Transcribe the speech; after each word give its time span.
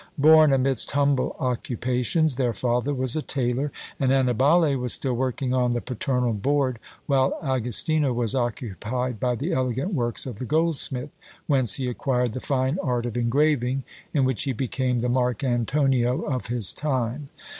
Born 0.17 0.51
amidst 0.51 0.89
humble 0.89 1.35
occupations, 1.39 2.33
their 2.35 2.53
father 2.55 2.91
was 2.91 3.15
a 3.15 3.21
tailor, 3.21 3.71
and 3.99 4.11
Annibale 4.11 4.75
was 4.75 4.93
still 4.93 5.13
working 5.13 5.53
on 5.53 5.73
the 5.73 5.79
paternal 5.79 6.33
board, 6.33 6.79
while 7.05 7.37
Agostino 7.43 8.11
was 8.11 8.33
occupied 8.33 9.19
by 9.19 9.35
the 9.35 9.53
elegant 9.53 9.93
works 9.93 10.25
of 10.25 10.37
the 10.37 10.45
goldsmith, 10.45 11.11
whence 11.45 11.75
he 11.75 11.87
acquired 11.87 12.33
the 12.33 12.39
fine 12.39 12.79
art 12.81 13.05
of 13.05 13.15
engraving, 13.15 13.83
in 14.11 14.25
which 14.25 14.45
he 14.45 14.53
became 14.53 14.97
the 14.97 15.07
Marc 15.07 15.43
Antonio 15.43 16.21
of 16.23 16.47
his 16.47 16.73
time. 16.73 17.29